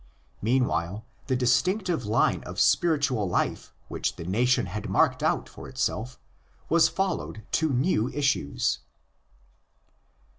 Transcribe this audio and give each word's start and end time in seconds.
Meanwhile, 0.41 1.05
the 1.27 1.35
distinctive 1.35 2.07
line 2.07 2.41
of 2.43 2.59
spiritual 2.59 3.29
life 3.29 3.71
which 3.87 4.15
the 4.15 4.23
nation 4.23 4.65
had 4.65 4.89
marked 4.89 5.21
out 5.21 5.47
for 5.47 5.69
itself 5.69 6.17
was 6.69 6.89
followed 6.89 7.43
to 7.51 7.69
new 7.69 8.09
issues. 8.09 8.79